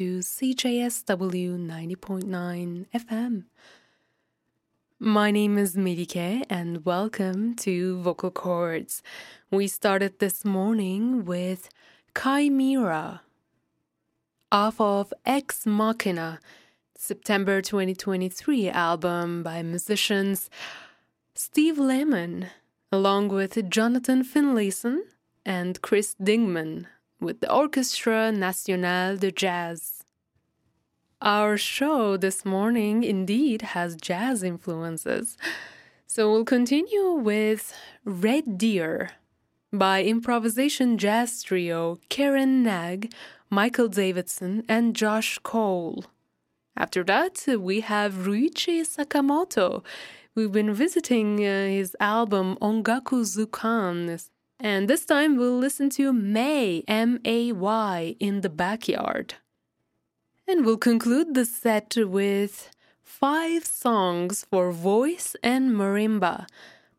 [0.00, 3.44] to CJSW 90.9 FM.
[4.98, 9.02] My name is Melike and welcome to Vocal Cords.
[9.50, 11.68] We started this morning with
[12.18, 13.20] Chimera
[14.50, 16.40] off of Ex Machina,
[16.96, 20.48] September 2023 album by musicians
[21.34, 22.46] Steve Lehman,
[22.90, 25.02] along with Jonathan Finlayson
[25.44, 26.86] and Chris Dingman
[27.20, 30.04] with the Orchestre National de Jazz.
[31.20, 35.36] Our show this morning indeed has jazz influences,
[36.06, 37.74] so we'll continue with
[38.04, 39.10] Red Deer
[39.70, 43.12] by improvisation jazz trio Karen Nag,
[43.50, 46.04] Michael Davidson, and Josh Cole.
[46.74, 49.84] After that, we have Ryuichi Sakamoto.
[50.34, 54.18] We've been visiting uh, his album Ongaku Zukan
[54.60, 59.34] and this time we'll listen to May, M A Y, in the backyard.
[60.46, 62.70] And we'll conclude the set with
[63.02, 66.46] five songs for voice and marimba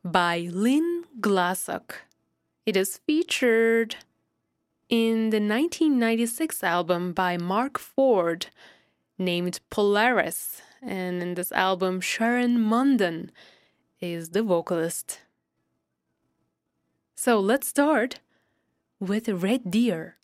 [0.04, 2.02] by Lynn Glassock.
[2.66, 3.98] It is featured
[4.90, 8.48] in the 1996 album by Mark Ford
[9.20, 10.62] named Polaris.
[10.82, 13.32] And in this album, Sharon Munden
[14.00, 15.20] is the vocalist.
[17.24, 18.20] So let's start
[19.00, 20.18] with Red Deer.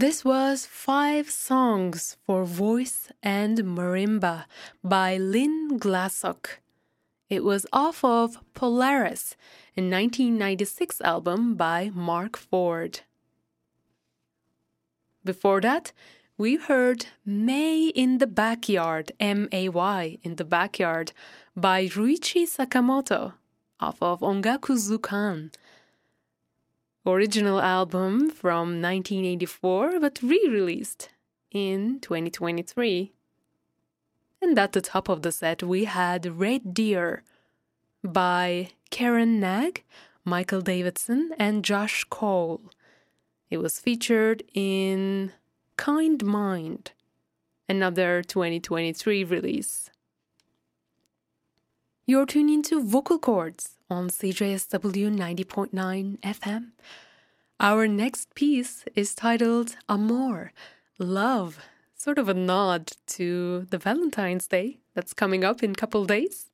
[0.00, 4.46] This was Five Songs for Voice and Marimba
[4.82, 6.60] by Lynn Glassock.
[7.28, 9.36] It was off of Polaris,
[9.76, 13.00] a 1996 album by Mark Ford.
[15.22, 15.92] Before that,
[16.38, 21.12] we heard May in the Backyard, M A Y in the Backyard,
[21.54, 23.34] by Ryuichi Sakamoto,
[23.78, 25.52] off of Ongaku Zukan,
[27.06, 31.10] original album from 1984 but re-released
[31.50, 33.12] in 2023.
[34.42, 37.22] And at the top of the set we had Red Deer
[38.02, 39.84] by Karen Nag,
[40.24, 42.60] Michael Davidson, and Josh Cole.
[43.50, 45.32] It was featured in
[45.76, 46.92] Kind Mind,
[47.68, 49.89] another 2023 release.
[52.10, 56.72] You're tuning to Vocal Cords on CJSW 90.9 FM.
[57.60, 60.52] Our next piece is titled Amore,
[60.98, 61.60] Love,
[61.94, 66.50] sort of a nod to the Valentine's Day that's coming up in a couple days.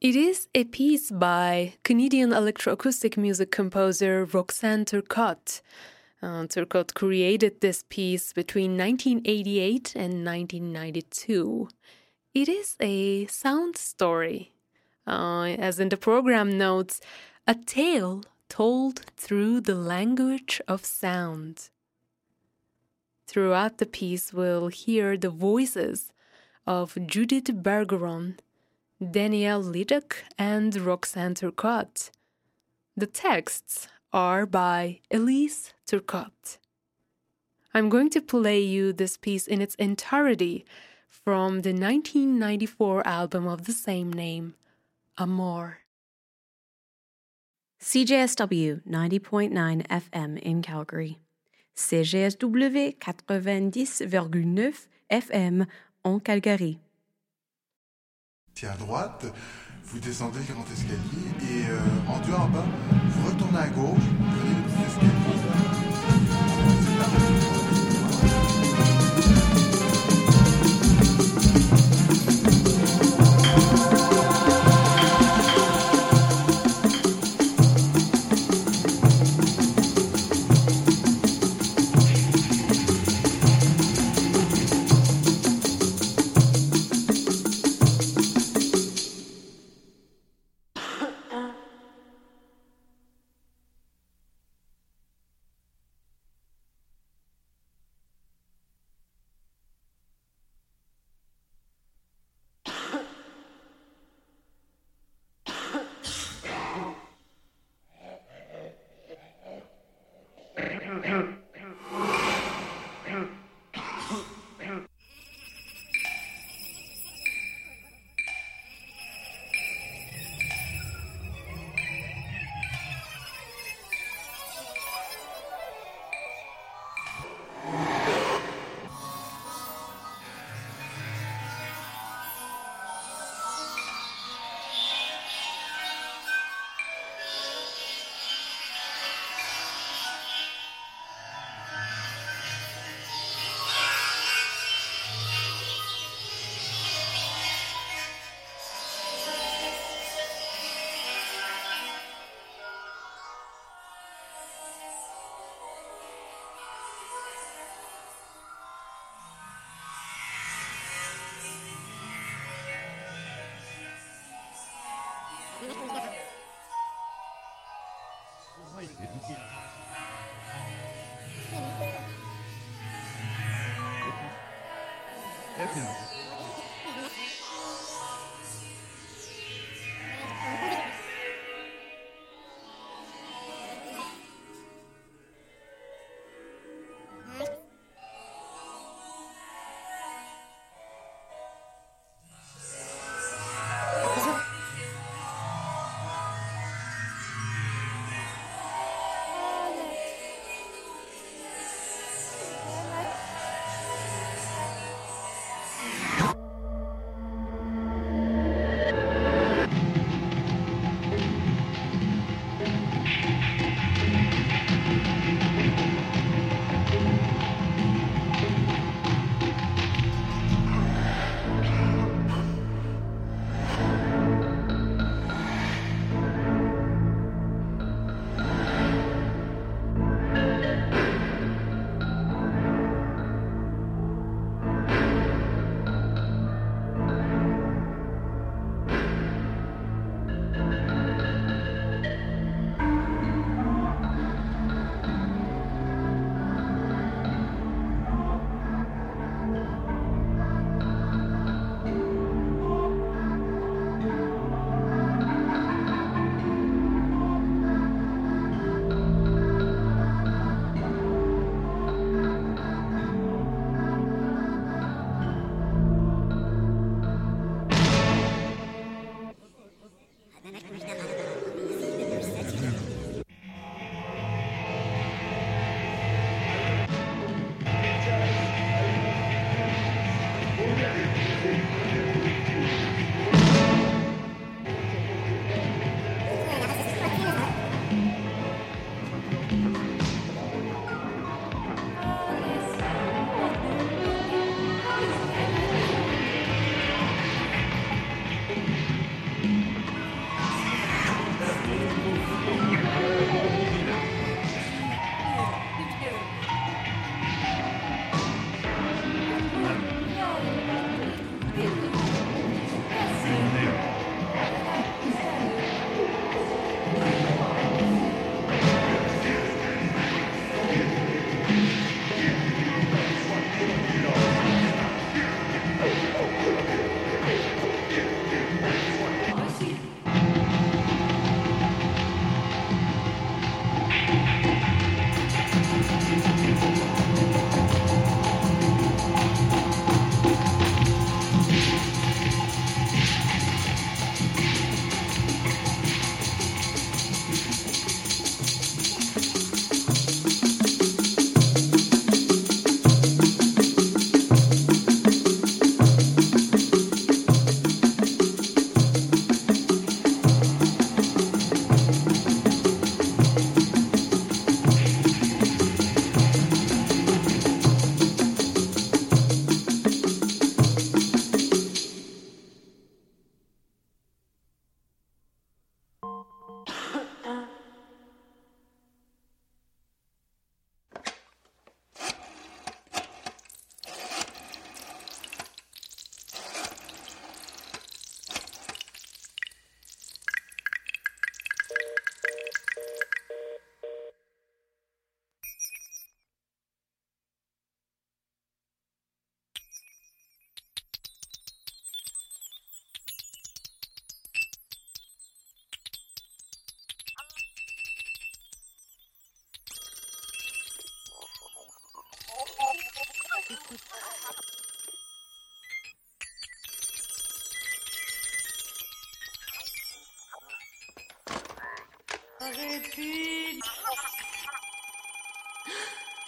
[0.00, 5.60] It is a piece by Canadian electroacoustic music composer Roxanne Turcotte.
[6.20, 11.68] Uh, Turcotte created this piece between 1988 and 1992.
[12.34, 14.52] It is a sound story.
[15.06, 17.00] Uh, as in the program notes,
[17.46, 21.68] a tale told through the language of sound.
[23.26, 26.12] Throughout the piece, we'll hear the voices
[26.66, 28.38] of Judith Bergeron,
[28.98, 32.10] Danielle Leduc, and Roxanne Turcotte.
[32.96, 36.56] The texts are by Elise Turcotte.
[37.74, 40.64] I'm going to play you this piece in its entirety
[41.12, 44.54] from the 1994 album of the same name,
[45.18, 45.78] Amor.
[47.80, 51.18] CJSW 90.9 FM in Calgary.
[51.76, 55.66] CJSW 90,9 FM
[56.04, 56.78] en Calgary.
[58.62, 59.26] à droite,
[59.84, 62.64] vous descendez le grand escalier et euh, rendu en bas,
[63.08, 64.61] vous retournez à gauche, prenez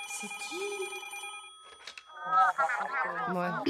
[0.09, 0.64] C'est qui?
[3.29, 3.62] Moi.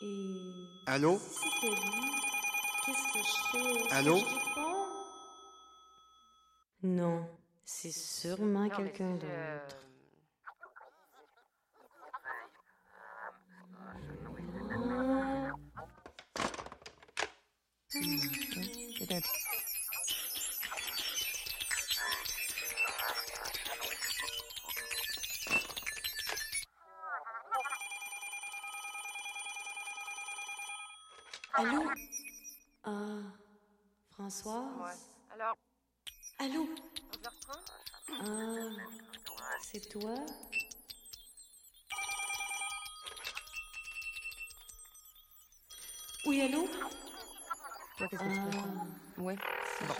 [0.00, 1.18] Et Allô?
[1.18, 2.10] si c'était lui,
[2.86, 3.88] qu'est-ce que je fais?
[3.88, 4.18] Que Allô?
[6.84, 7.28] Non,
[7.64, 9.81] c'est sûrement quelqu'un d'autre.
[46.32, 46.46] fouille à.
[49.20, 49.36] Ouais,
[49.78, 49.94] c'est bon.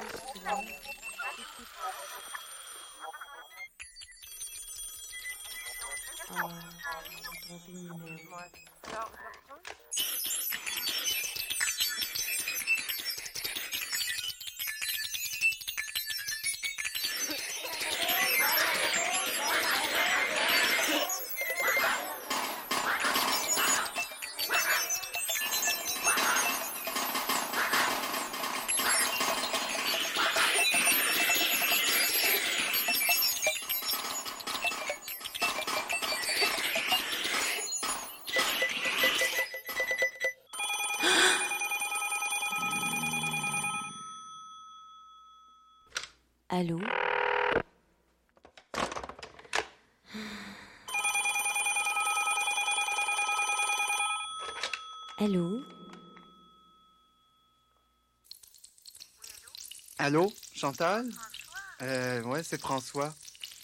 [46.62, 46.78] Allô
[55.18, 55.64] Allô
[59.98, 61.10] Allô Chantal
[61.80, 63.12] euh, Ouais, c'est François.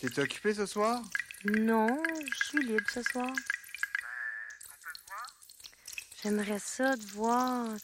[0.00, 1.00] T'es occupé ce soir?
[1.44, 3.32] Non, je suis libre ce soir.
[6.20, 7.76] J'aimerais ça te voir.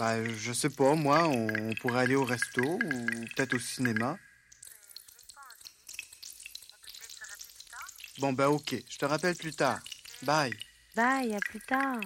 [0.00, 4.16] Bah, je sais pas, moi, on, pourrait aller au resto ou peut-être au cinéma.
[8.18, 9.80] Bon, ben ok, je te rappelle plus tard.
[10.22, 10.56] Bye.
[10.96, 12.00] Bye, à plus tard.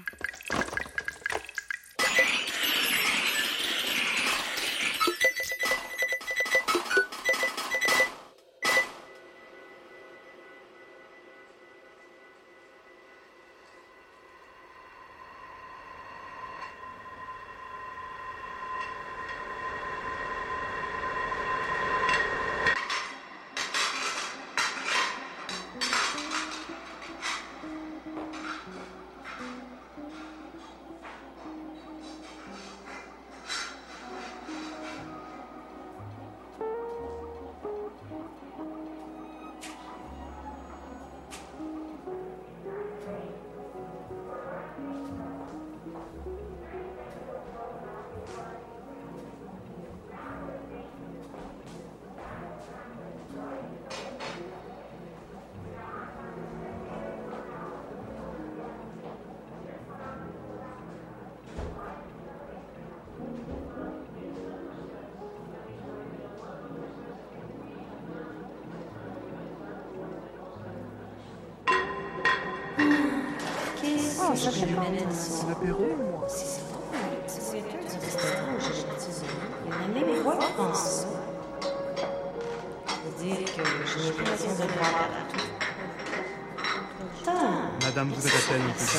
[87.82, 88.28] Madame de Ça.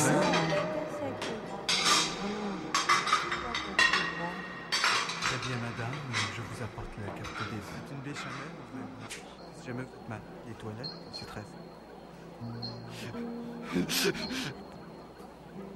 [0.01, 0.21] vin
[5.21, 5.95] Très bien, madame.
[6.35, 8.51] Je vous apporte la carte des C'est une béchamel.
[9.59, 11.43] Si jamais vous mal, les toilettes, c'est très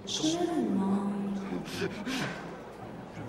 [0.05, 1.11] Je me demande.
[1.65, 1.91] Je vais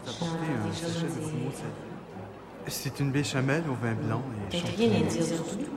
[0.03, 1.29] vous apporter J'ai un envie de sachet de dire.
[1.29, 2.69] fumeux salé.
[2.69, 4.91] C'est une béchamel au vin blanc et Peut-être champignon.
[4.99, 5.71] rien à dire du tout.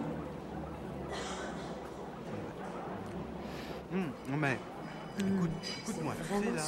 [3.93, 4.09] Hum,
[4.39, 4.57] mais
[5.19, 5.49] écoute,
[5.87, 6.61] écoute-moi, tu sais là,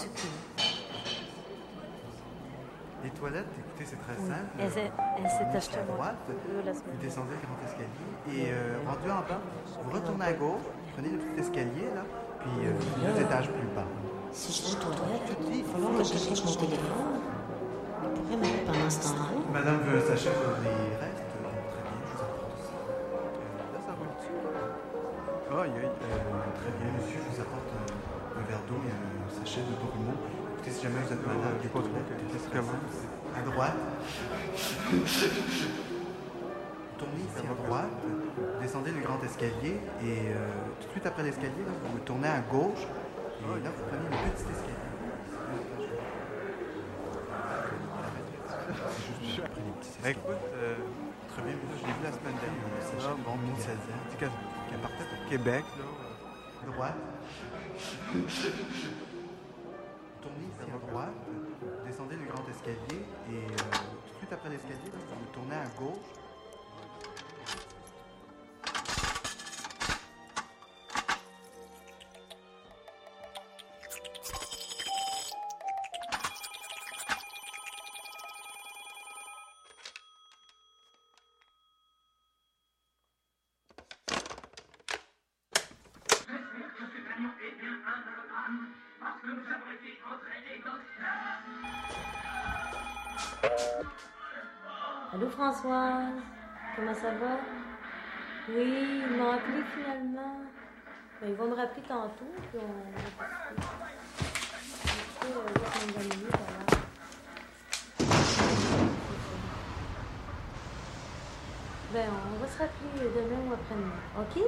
[3.03, 4.49] les toilettes, écoutez, c'est très simple.
[4.59, 4.91] Elle s'est-
[5.57, 9.41] achetée à droite, vous descendez le grand escalier et euh, rendu en bas,
[9.83, 10.61] vous retournez à gauche,
[10.93, 12.03] prenez le petit escalier là,
[12.45, 13.87] puis euh, deux étages plus bas.
[14.31, 17.17] Si je rentre aux toilettes, il va que je cherche mon téléphone.
[18.03, 19.41] On pourrait m'aider pendant ce temps-là.
[19.51, 20.29] Madame veut s'acheter
[20.61, 21.25] des restes.
[21.25, 22.77] Très bien, je vous apporte ça.
[22.77, 24.37] Euh, là, ça roule dessus.
[25.49, 25.87] Ah, aïe, aïe.
[25.87, 29.73] Euh, très bien, monsieur, je vous apporte euh, un, verre d'eau et un sachet de
[29.79, 30.13] Bruno.
[30.53, 32.77] Écoutez, si jamais vous êtes malade, des toilettes, qu'est-ce que vous
[33.33, 33.79] À droite.
[36.97, 37.91] Tournez ici à droite,
[38.61, 40.47] descendez le grand escalier et euh,
[40.79, 44.43] tout de suite après l'escalier, vous tournez à gauche et là, vous prenez le petit
[44.43, 44.85] escalier.
[49.21, 50.09] Escaliers.
[50.09, 50.75] Écoute, euh,
[51.27, 52.79] très bien, je l'ai vu la semaine dernière.
[52.79, 53.77] C'est ça, bon, 16 ans.
[54.05, 54.29] Tu sais, qu'elle
[54.69, 56.71] qu'elle partait pour Québec, là.
[56.71, 56.95] Droite.
[60.21, 61.19] Tournez ici à droite,
[61.85, 63.57] descendez le grand escalier et euh,
[64.07, 66.14] tout de suite après l'escalier, vous tournez à gauche.
[95.15, 96.11] Allô Françoise,
[96.75, 97.39] comment ça va?
[98.49, 100.41] Oui, ils m'ont appelé finalement.
[101.21, 103.05] Ben, ils vont me rappeler tantôt, puis on euh.
[111.93, 114.43] Ben, on va se rappeler demain ou après-demain, OK?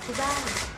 [0.00, 0.73] C'est bye!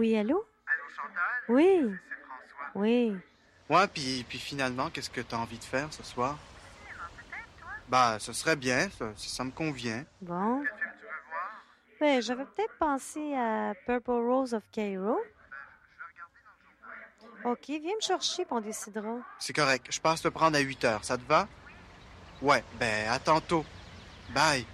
[0.00, 0.42] Oui, allô?
[0.66, 1.24] Allô, Chantal?
[1.46, 2.80] Oui, C'est François.
[2.80, 3.20] oui.
[3.68, 6.38] Ouais, puis, puis finalement, qu'est-ce que tu as envie de faire ce soir?
[7.86, 10.02] Bah, ce serait bien, ça, ça me convient.
[10.22, 10.66] Bon.
[12.00, 15.18] Ben, j'avais peut-être pensé à Purple Rose of Cairo.
[17.44, 19.18] OK, viens me chercher, puis on décidera.
[19.38, 21.46] C'est correct, je passe te prendre à 8 heures, ça te va?
[22.40, 23.66] Ouais, ben, à tantôt.
[24.34, 24.64] Bye.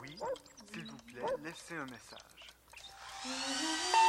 [0.00, 0.18] Oui,
[0.72, 2.52] s'il vous plaît, laissez un message.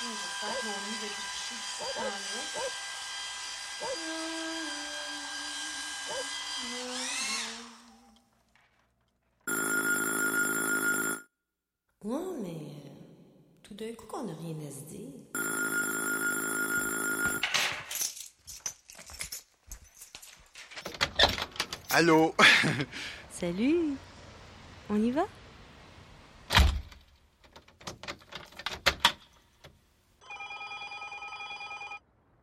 [0.00, 1.54] J'espère que mon lit va être couché.
[12.04, 12.56] Ouais, mais
[12.86, 15.08] euh, coup qu'on n'a rien à se dire.
[21.90, 22.34] Allô?
[23.30, 23.96] Salut.
[24.88, 25.26] On y va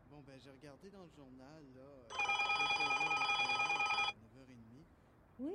[0.09, 2.07] Bon, ben, j'ai regardé dans le journal, là, euh,
[2.57, 4.85] quelques jours de travail, à 9h30.
[5.39, 5.53] Oui,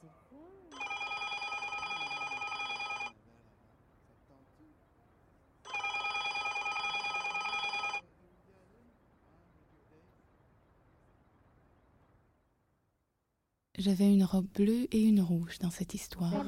[0.00, 0.44] c'est quoi?
[4.06, 4.64] Ça te tente-tu?
[13.84, 16.46] J'avais une robe bleue et une rouge dans cette histoire.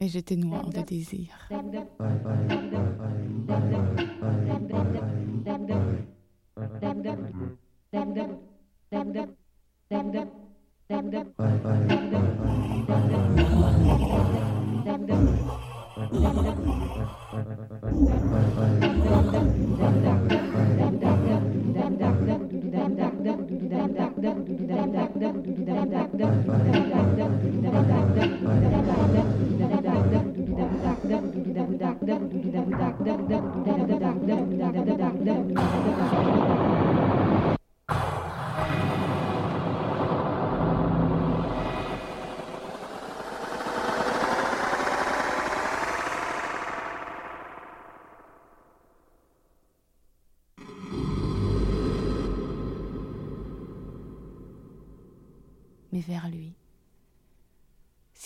[0.00, 1.48] Et j'étais noire de désir.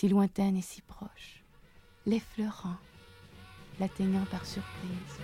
[0.01, 1.44] Si lointaine et si proche,
[2.07, 2.78] l'effleurant,
[3.78, 5.19] l'atteignant par surprise.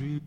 [0.00, 0.20] j'ai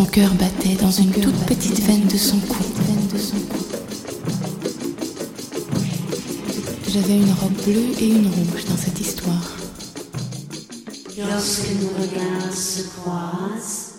[0.00, 2.64] Son cœur battait dans une toute petite veine de son cou.
[6.88, 9.58] J'avais une robe bleue et une rouge dans cette histoire.
[11.18, 13.89] Lorsque nos regards se croisent,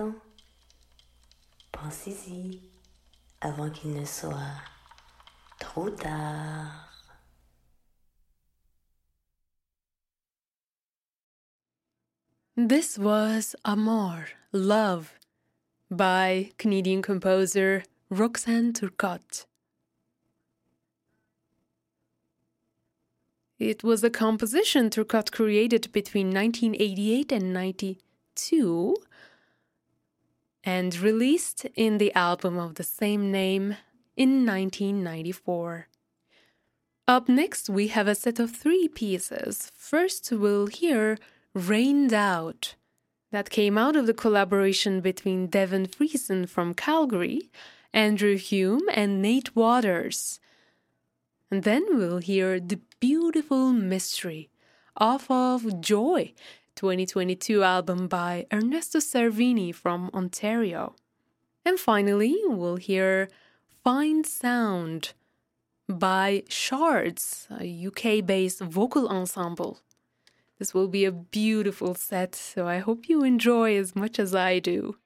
[0.00, 0.14] temps.
[1.72, 2.60] Pensez-y
[3.40, 4.36] avant qu'il ne soit
[5.58, 6.86] trop tard.
[12.56, 15.14] This was Amore, Love,
[15.90, 19.46] by Canadian composer Roxanne Turcotte.
[23.58, 28.96] It was a composition Turcotte created between 1988 and 92
[30.64, 33.76] and released in the album of the same name
[34.16, 35.88] in 1994.
[37.08, 39.70] Up next, we have a set of three pieces.
[39.74, 41.18] First, we'll hear
[41.54, 42.74] Rained Out.
[43.32, 47.50] That came out of the collaboration between Devon Friesen from Calgary,
[47.92, 50.40] Andrew Hume, and Nate Waters.
[51.50, 54.50] And then we'll hear The Beautiful Mystery
[54.96, 56.32] off of Joy,
[56.80, 60.94] 2022 album by Ernesto Cervini from Ontario.
[61.62, 63.28] And finally, we'll hear
[63.84, 65.12] Find Sound
[65.86, 69.80] by Shards, a UK based vocal ensemble.
[70.58, 74.58] This will be a beautiful set, so I hope you enjoy as much as I
[74.58, 74.96] do.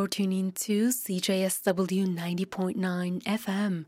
[0.00, 3.84] You're tuning to CJSW 90.9 FM.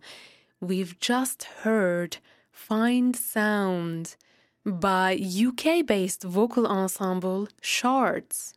[0.61, 2.19] We've just heard
[2.51, 4.17] Find Sound
[4.63, 8.53] by UK based vocal ensemble Shards.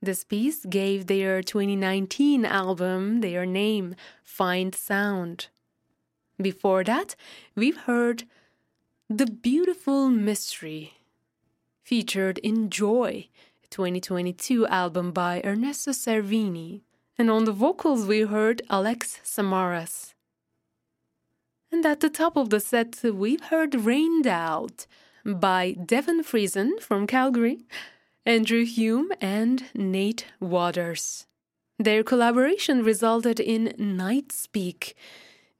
[0.00, 5.48] This piece gave their 2019 album their name, Find Sound.
[6.40, 7.16] Before that,
[7.56, 8.22] we've heard
[9.08, 10.92] The Beautiful Mystery,
[11.82, 13.26] featured in Joy,
[13.70, 16.82] 2022 album by Ernesto Cervini.
[17.20, 20.14] And on the vocals, we heard Alex Samaras.
[21.70, 24.86] And at the top of the set, we've heard Rained Out
[25.26, 27.58] by Devon Friesen from Calgary,
[28.24, 31.26] Andrew Hume, and Nate Waters.
[31.78, 34.96] Their collaboration resulted in Night Speak,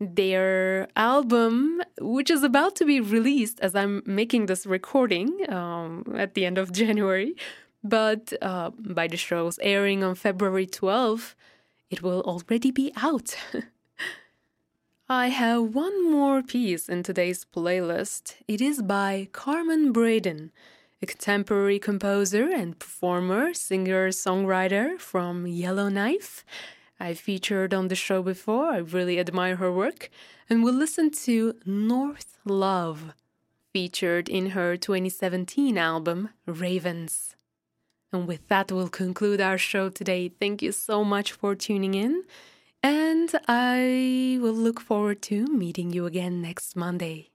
[0.01, 6.33] their album, which is about to be released as I'm making this recording um, at
[6.33, 7.35] the end of January.
[7.85, 11.35] But uh, by the show's airing on February 12th,
[11.91, 13.37] it will already be out.
[15.09, 18.37] I have one more piece in today's playlist.
[18.47, 20.53] It is by Carmen Braden,
[21.03, 26.45] a contemporary composer and performer, singer, songwriter from Yellowknife.
[27.01, 28.67] I featured on the show before.
[28.67, 30.11] I really admire her work.
[30.49, 33.15] And we'll listen to North Love,
[33.73, 37.30] featured in her 2017 album Ravens.
[38.13, 40.29] And with that, we'll conclude our show today.
[40.29, 42.25] Thank you so much for tuning in.
[42.83, 47.31] And I will look forward to meeting you again next Monday.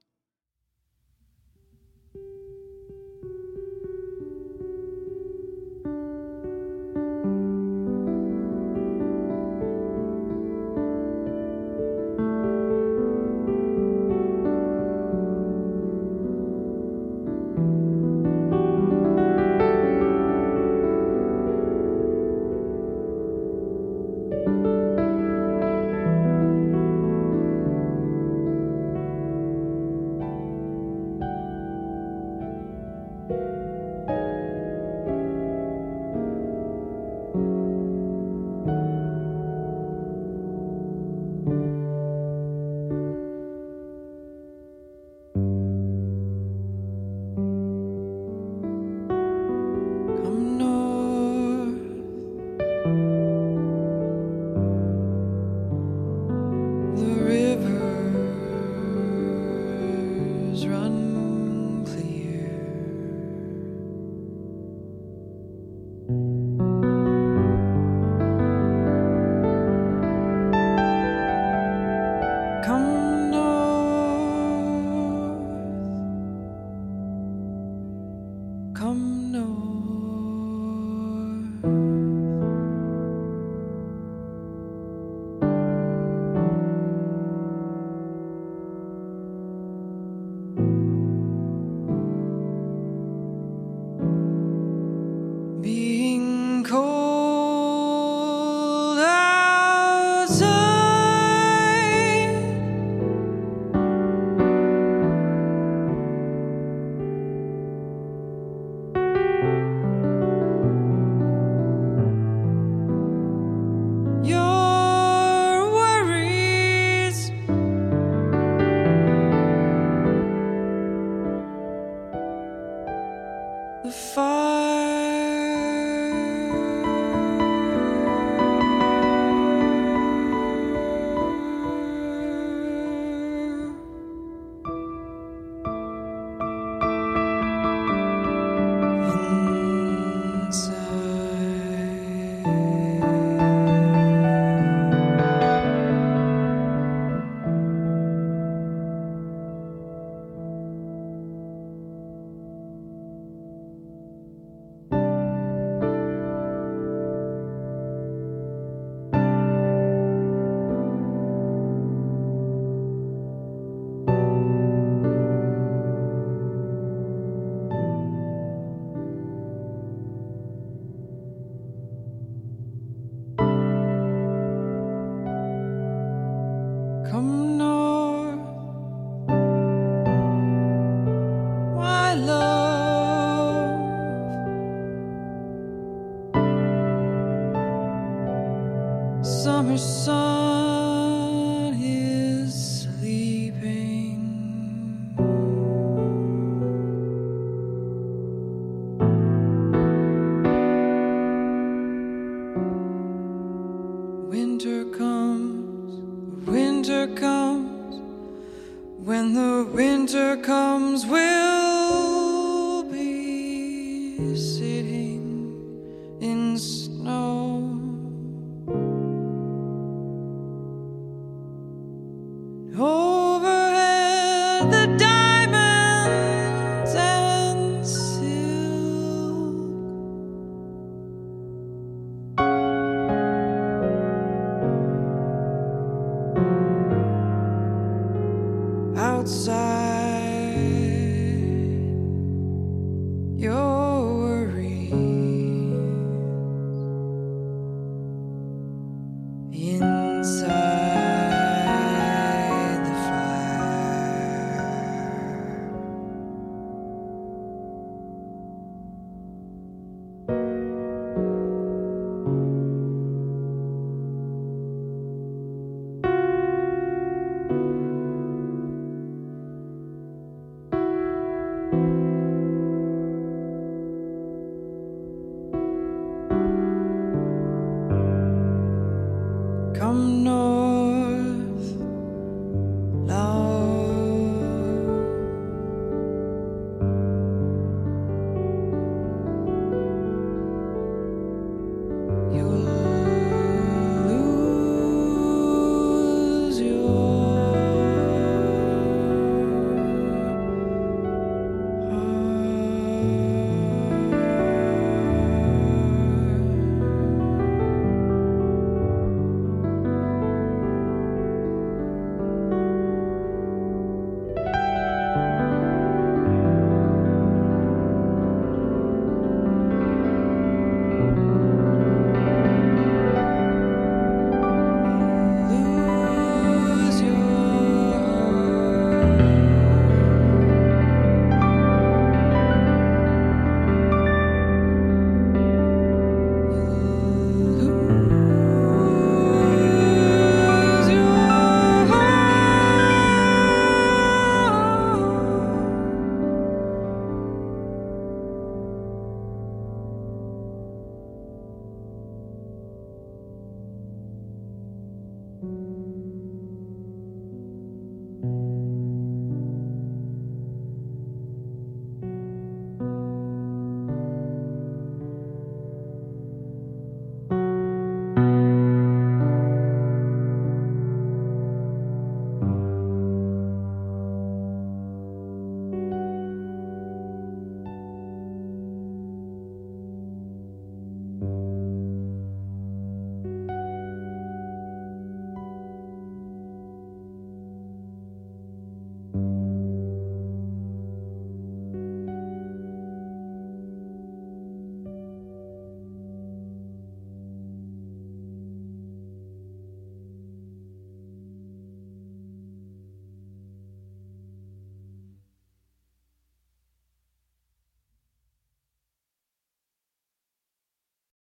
[243.38, 243.74] You.